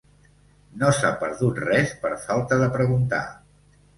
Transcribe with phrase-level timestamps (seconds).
[0.83, 3.23] No s'ha perdut res per falta de preguntar.